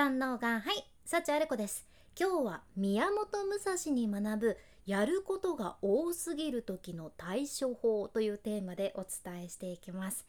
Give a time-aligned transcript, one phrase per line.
[0.00, 1.86] 三能がはい幸あれ子です。
[2.18, 10.24] 今日は宮本武蔵に学ぶやることが多すぎる時の対処法というテーマでお伝えしていきます。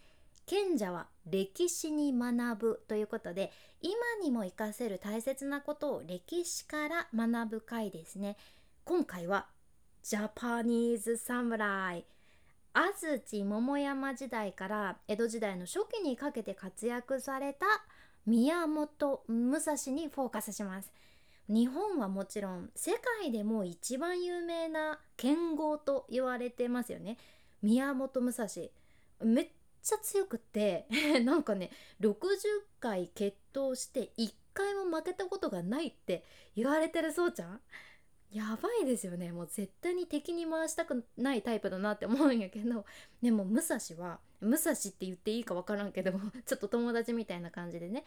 [0.46, 8.35] 賢者は歴史に学ぶということで今にも活かせる大切なことを歴史から学ぶ回ですね。
[8.83, 9.47] 今回は
[10.03, 12.06] ジャパニーズ侍
[12.74, 17.66] 安土桃山時代から江戸時代の初期にかけて活躍された
[18.26, 20.91] 宮本武蔵にフォーカスします。
[21.48, 27.18] 日本はもちろん世界でも一番有名な剣豪と言われてますよね。
[27.62, 28.48] 宮本武蔵
[29.23, 29.48] めっ
[29.84, 30.88] ちゃ強くて
[31.23, 32.16] なんかね60
[32.80, 36.24] 回決闘して1回も負けたことがないって
[36.55, 37.62] 言われてるそうちゃん？
[38.31, 39.31] やばいですよね。
[39.31, 42.85] もう絶対に敵に回したくないタイプだなって思うんやけど。
[43.21, 46.13] でも武蔵は武蔵って言っていいか分からんけど
[46.45, 48.05] ちょっと友達みたいな感じでね。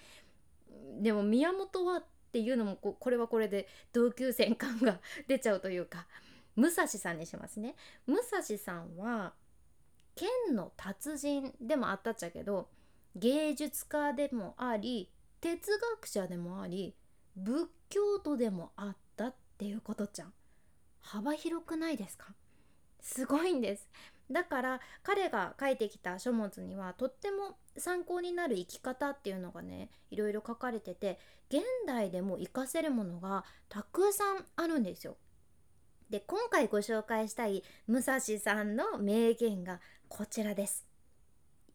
[1.00, 6.06] でも宮本はっていうのもここれはこれで同級生感が 出ちゃうというか。
[6.56, 7.74] 武蔵さんにしますね。
[8.06, 9.34] 武蔵さんは
[10.14, 12.68] 剣の達人でもあったっちゃけど
[13.16, 16.94] 芸術家でもあり哲学者でもあり
[17.36, 19.03] 仏教徒でもあった
[19.54, 20.32] っていうことじゃん
[21.00, 22.34] 幅広くないですか？
[23.00, 23.88] すごいんです
[24.30, 31.18] だから彼が書いてきた書物にはとっても参考になる生き方っていうのがねいろいろ書かれてて
[31.50, 35.16] 現代でも活かせるものがたくさんあるんですよ。
[36.08, 40.86] で今回ご紹介したい武蔵さんの名言がこちらです。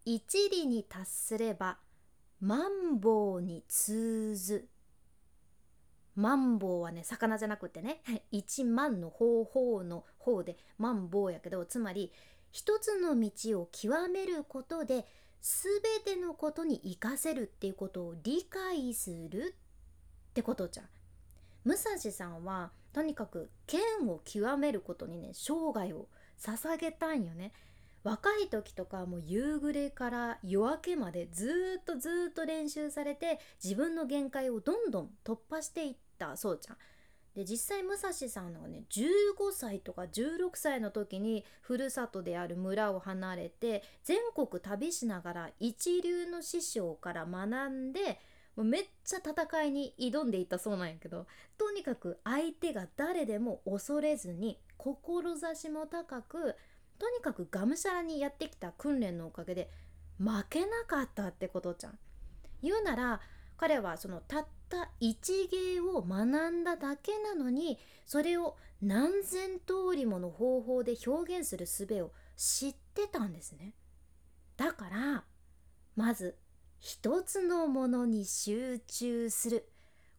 [0.06, 1.78] 一理に達すれば
[2.42, 4.68] 万坊に通ず
[6.20, 12.12] マンボウはね魚じゃなくてね 一万の方法の方でマンボウやけどつまり
[12.52, 15.08] 一つの道を極めることで
[15.42, 19.56] 全てのことに活かせるっていうことを理解する
[20.32, 20.90] ってことじゃん。
[21.64, 27.54] 武蔵さんはとにかく剣を極めることにね生涯を捧げたんよね。
[28.04, 36.78] 若い時とかもう夕暮れから夜明けまでずっとずっと練習されて自分の限界をどんどん突破していったそうちゃん。
[37.36, 48.20] で実際武蔵さんのね15歳とか16歳の時にふるさとである村を離れて全国旅しながら一流の師匠から学んで
[48.56, 56.56] もうめっちゃ戦いに挑んでいたそうなんやけどとにかく相手が誰でも恐れずに志も高く
[56.98, 59.70] とにかくがむしゃらにやってきた訓練のおかげで
[60.18, 61.98] 負けなかったってことじゃん。
[62.62, 63.22] 言うなら
[63.60, 73.74] 彼はそのたった一芸を学んだだけなのにそれを何千通りもの方法で表現する術を知ってたんですね。
[74.56, 75.24] だから
[75.98, 76.38] まず
[76.80, 79.70] 一つのものに集中する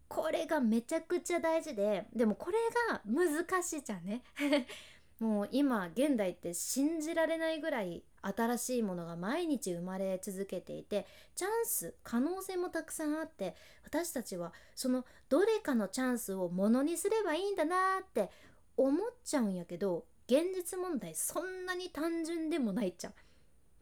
[0.06, 2.58] これがめちゃくちゃ大事ででもこれ
[2.90, 4.22] が難しいじゃんね
[5.18, 13.54] もう今現代って信じられないぐらい新しいものが毎日生まれ続けていてチャンス可能性もたくさんあって
[13.84, 18.30] 私たちはそのどれかのチャンスをものにすればいいんだなって
[18.76, 23.12] 思っちゃうんやけど現実問題そんなに単純でもないっちゃ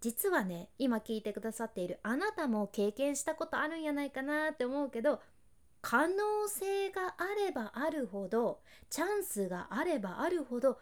[0.01, 5.21] 実はね今聞いてくださっているあなたも経験したことあるんやないかなって思うけど
[5.81, 6.15] 可能
[6.49, 8.61] 性があればあるほど
[8.91, 10.79] チャンスがあればあるほど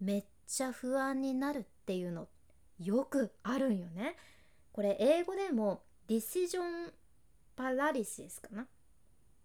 [0.00, 2.28] めっちゃ不安になるっていうの。
[2.82, 4.16] よくあるんよね。
[4.72, 6.92] これ英語でもディシジョン
[7.54, 8.62] パラリシスかな？
[8.62, 8.66] っ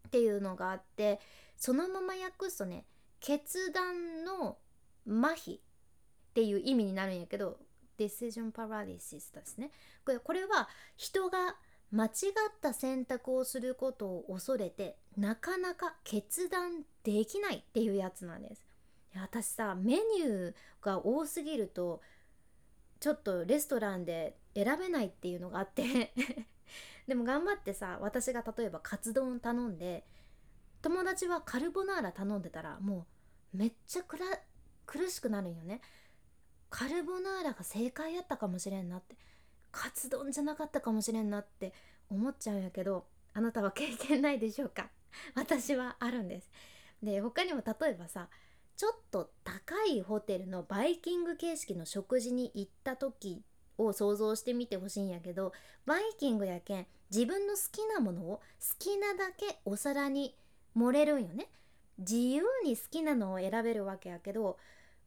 [0.10, 1.20] ていうのがあって
[1.58, 2.86] そのまま訳すとね
[3.20, 4.58] 決断の
[5.08, 5.60] 麻痺っ
[6.34, 7.58] ていう意味になるんやけど
[7.98, 9.72] ディシジョンパラリシスですね。
[10.06, 11.56] これこれは人が
[11.92, 12.12] 間違っ
[12.62, 18.66] た選択をすることを恐れてなかなか決断できないっていうやつなんです。
[19.16, 22.02] 私さメニューが多すぎると
[23.00, 26.14] ちょっとレストランで選べないっていうのがあって。
[27.08, 30.08] でも頑張ってさ私が例えばカツ丼頼んで
[30.82, 33.06] 友達はカルボナーラ頼んでたらも
[33.54, 34.26] うめっちゃくら
[34.88, 35.82] 苦しくなるんよね。
[36.72, 39.16] カルボナーラが正解やったかもしれんなって。
[39.72, 41.74] カツ丼じゃなかったかもしれんなって
[42.10, 44.90] 思っちゃうんやけどあなたは経験ないでしょうか？
[45.36, 46.50] 私はあるんです。
[47.04, 48.30] で他にも例えばさ
[48.78, 53.42] ちょっと高いホテルのバイキング形式の食事に行った時
[53.78, 55.54] を想像してみてほしいんやけど
[55.86, 58.42] バイキングやけん自分の好きなものを好
[58.80, 60.36] きなだけお皿に
[60.74, 61.48] 盛れるんよね
[61.98, 64.58] 自由に好きなのを選べるわけやけど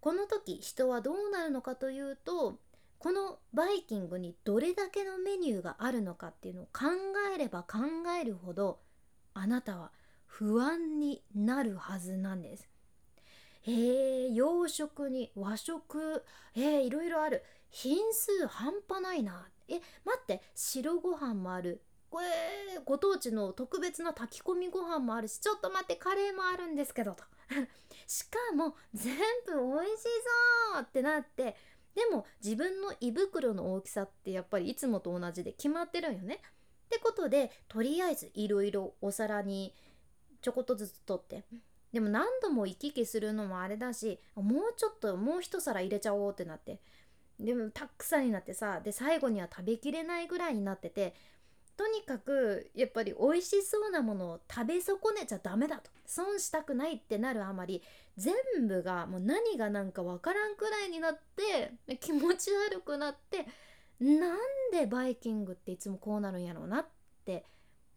[0.00, 2.58] この時人はどうなるのかというと
[2.98, 6.86] このバイキングにどれだけのメニューがあるのかっていうのを考
[7.34, 7.78] えれば考
[8.20, 8.78] えるほど
[9.34, 9.92] あなたは
[10.26, 12.68] 不安になるはずなんです。
[13.70, 16.24] えー、洋食に和食。
[16.56, 17.44] えー、いろいろある。
[17.70, 19.46] 品数半端ないな。
[19.68, 19.74] え
[20.06, 21.82] 待って白ご飯もある。
[22.08, 22.26] これ
[22.86, 27.22] ご当地の特別な炊き込みご飯もあるしちょっと待ってカレーもあるんですけどと。
[28.06, 29.14] しかも全
[29.46, 30.04] 部美味し
[30.72, 31.54] そうってなって
[31.94, 36.40] でも自分の胃袋の大きさってやっぱりいつもと同じで決まってるんよね。
[36.86, 39.74] ってことでとりあえずいろいろお皿に
[40.40, 41.44] ちょこっとずつ取って。
[41.92, 46.80] でも何度も行き来するのもあれだしもうちょっともう一皿入れちゃおうってなって。
[47.40, 51.14] でもたくさんになってさで最後には食べきれないぐらいになってて
[51.76, 55.88] とにかくやっぱり美味しそうなものを食べ損ねちゃダメだと。
[56.04, 57.80] 損したくないってなるあまり
[58.16, 58.34] 全
[58.66, 63.46] 部がもう何が何かわからんくらいになって気持ち悪くなって
[64.00, 64.38] なん
[64.72, 66.86] でバイキングっていつもこうなるんやろうなっ
[67.24, 67.44] て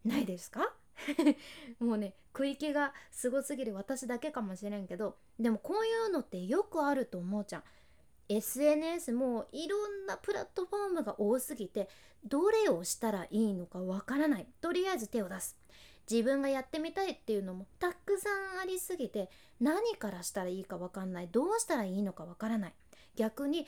[0.04, 0.72] ないですか？
[1.78, 7.64] もうね食い気がすごすぎる私だけかもしれんけどでもこういうのってよくあると思うじゃん。
[8.28, 11.88] SNS もいろんなプラットフォームが多すぎて
[12.24, 14.46] どれをしたらいいのかわからない。
[14.60, 15.56] とりあえず手を出す。
[16.10, 21.28] 自分がやってみたいっていうのもたくさんありすぎて何からしたらいいかわかんない。
[21.28, 22.74] どうしたらいいのかわからない。
[23.16, 23.66] 逆に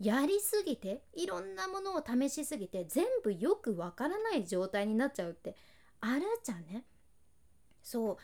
[0.00, 5.54] やりすぎていろんなものを試しすぎて全部よくわからない状態になっちゃうって
[6.02, 6.84] あるじゃんね？
[7.82, 8.16] そう。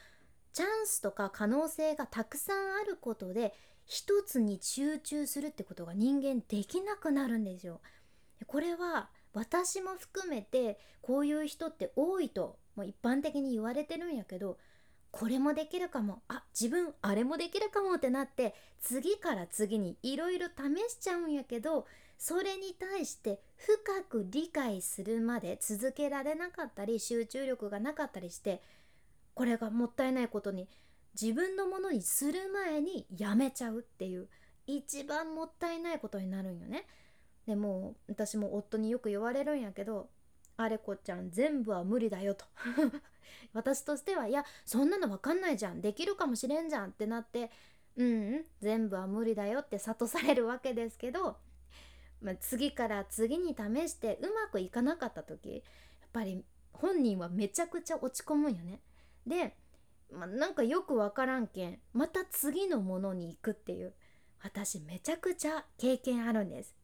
[0.53, 3.55] チャンスとか可能性がたくさんあることで
[3.87, 7.81] 一つに集中するってことが人間できなくなるんですよ。
[8.47, 14.59] これは私も含めてこういう人って多いともう一般的に言われてるんやけど
[15.11, 16.23] これもできるかも。
[16.29, 20.53] あ自分あれもできるかもってなって次から次にいろいろ試
[20.91, 21.87] しちゃうんやけど
[22.19, 28.61] それに対して深く理解するまで続けられなかったり集中力がなかったりして
[29.35, 30.69] これがもったいないことに
[31.21, 34.27] 自分のものにする前にやめちゃうっていう
[34.67, 36.87] 一番もったいないことになるんよね。
[37.47, 40.11] でも私も夫によく言われるんやけど
[40.59, 42.45] 「あれこちゃん全部は無理だよ」と
[43.55, 47.51] 私としてはいやそんなの分かんないじゃんできるかもしれんじゃんってなって
[47.97, 51.37] うん、うん、全部は無理だよって諭されるわけですけど、
[52.21, 55.63] まあ、次から次に試してうまくいかなかった時やっ
[56.13, 58.81] ぱり本人はめちゃくちゃ落ち込むんよね。
[59.27, 59.57] で
[60.11, 63.93] まあ、なんかよくわからんけんまた次のものに行くっていう
[64.43, 66.75] 私めちゃくちゃ経験あるんです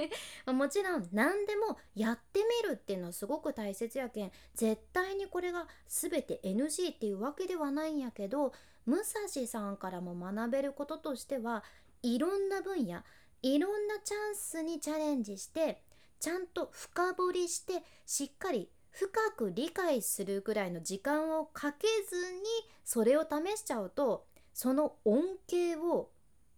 [0.46, 8.52] もちろん何でもやってみるっていうのはすごく大切やけん絶対にこれが全て NG っていうわけではないんやけど
[8.84, 11.64] 武蔵さんからも学べることとしては
[12.02, 13.02] いろんな分野
[13.44, 15.82] いろんなチャンスにチャレンジして
[16.18, 22.40] ちゃんと深掘りしてしっかり深く理解するぐらいの時間をかけずに
[22.84, 24.24] それを試しちゃうと
[24.54, 26.08] その恩恵を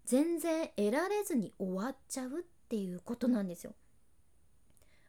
[0.04, 2.32] 全然得られずに終わっちゃうっ
[2.68, 3.74] ていうことなんですよ。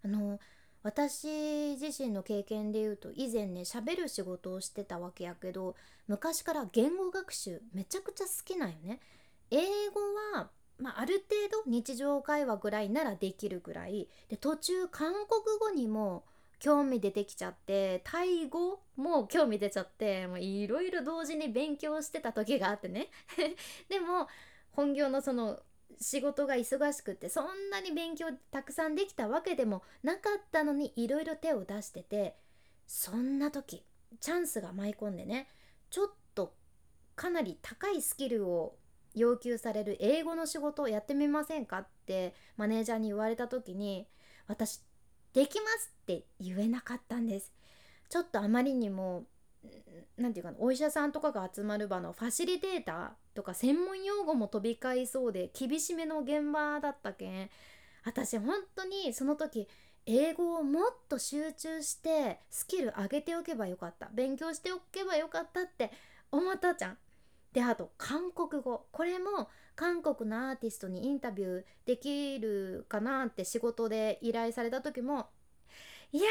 [0.04, 0.40] あの
[0.82, 5.76] 私自身の経験で言うと以前ね喋る仕事をしてたわけやけど
[6.08, 9.00] 昔から言語学習めちゃくちゃ好きなんよね。
[9.50, 9.60] 英
[9.90, 10.02] 語
[10.34, 14.08] は、まあ、ある程度日常会話ぐらいならできるぐらい。
[14.30, 15.26] で途中韓国
[15.60, 16.24] 語にも
[16.60, 23.10] 興味出てきちゃってタイ語も興味出ちゃっていろいろ同時に勉強してた時があってね。
[23.90, 24.28] でも
[24.72, 25.60] 本業のその
[26.00, 32.36] 仕事が忙しくってそんなに勉強たくさんできたわけでもなかったのにいろいろ手を出してて
[32.86, 33.84] そんな時
[34.20, 35.48] チャンスが舞い込んでね
[35.90, 36.54] ちょっと
[37.16, 38.76] かなり高いスキルを
[39.18, 44.08] 要求される英語の仕事をやってみませんかってマネージャーに言われた時に
[44.48, 44.82] 私
[45.34, 47.52] できますって言えなかったんです
[48.10, 49.26] ちょっとあまりにも
[50.18, 57.50] 何て言うかなお医者さんとかが集まる場のファシリテーターとか専門用語も飛び交いそうで厳しめの現場だったけん
[58.06, 59.68] 私本当にその時
[60.06, 65.92] 英語をもっと集中してスキル上げておけばよかった勉強しておけばよかったって
[66.32, 66.98] 思ったじゃん。
[67.54, 75.28] であと韓国語これも韓国のアーティストにインタビューできるかなって仕事で依頼された時も
[76.12, 76.24] いや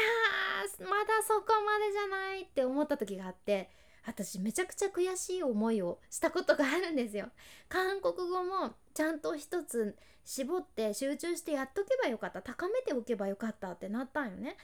[0.79, 3.69] ーまだそこまでじゃないって思った時があって
[4.05, 7.27] 私めちゃくちゃ悔しい思いをしたことがあるんですよ。
[7.67, 14.55] 韓国語もちゃんと一つ絞って集中してやっとけばよかった高めておけばよかったってなったんよね。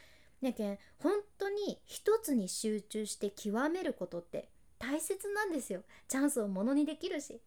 [0.42, 4.50] やけん本当に一つに集中して極めることって
[4.86, 5.84] 大切なんですよ。
[6.08, 7.40] チャンスをものにできるし。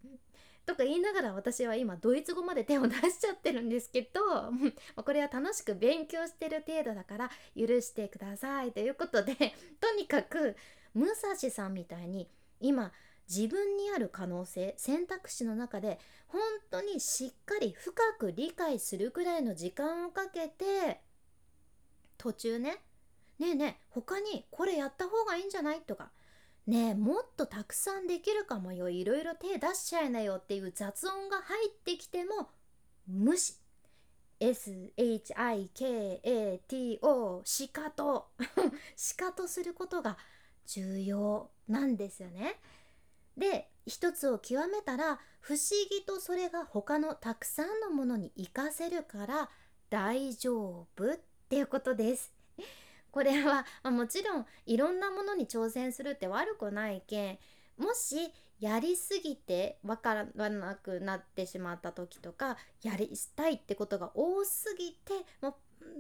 [0.65, 4.21] とか言いながら私は今ドイツ語まで手を出しちゃってるんですけど
[5.01, 8.73] これは楽しく勉強してる程度だから許してください。
[8.73, 9.35] ということで
[9.81, 10.57] とにかく
[10.95, 12.29] 武蔵さんみたいに
[12.59, 12.93] 今
[13.29, 16.41] 自分にある可能性選択肢の中で本
[16.71, 21.01] 当にしっかり深く理解するくらいの時間をかけて
[22.19, 22.83] 途中ね
[23.39, 25.83] ねえねえ他にこれやった方がいいんじゃない？
[25.83, 26.11] とか
[26.67, 32.49] ねえもっとたくさんできるかもよいろいろ手出しちゃいなよっていう雑音が入ってきても
[33.07, 33.55] 無視
[34.41, 35.01] SHIKATO
[37.45, 38.27] しかと
[38.97, 40.19] しかとすることが
[40.67, 42.61] 重要なんですよね。
[43.37, 49.51] で一つを極めたら不思議とそれが他のたくさんのものに活かせるから
[49.89, 51.19] 大丈夫っ
[51.49, 52.36] ていうことです。
[53.17, 57.39] これは、まあ、もちろんいろんなものに挑戦するって悪くないけん
[57.79, 58.31] もし
[58.61, 65.55] やりすぎて分からなくなってしまった時とかやりしたいってことが多すぎてもう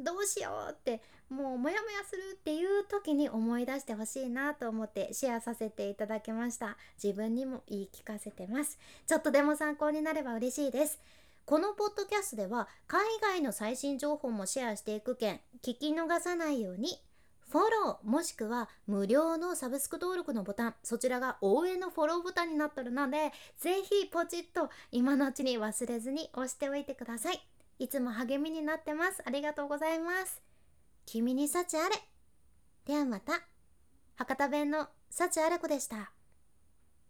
[0.04, 6.76] どうしようってもうモヤモヤするっていう時に思い出してほしいなと思ってシェアさせていただきました。
[7.02, 8.78] 自分にも言い聞かせてます。
[9.06, 11.00] ちょっとでも参考になれば嬉しいです。
[11.46, 16.88] このポッドキャストでは海外の最新情報もシェアしていく件聞き逃さないように
[17.48, 27.40] フォローもしくは無料のサブスク登録のボタンそちらが応援のフォローボタンになってるのでぜひポチッと今のうちに忘れずに押しておいてください。
[27.78, 29.22] いつも励みになってます。
[29.24, 30.42] ありがとうございます。
[31.04, 31.94] 君に幸あれ。
[32.86, 33.34] ではまた。
[34.16, 36.15] 博多弁の幸あれ子でした。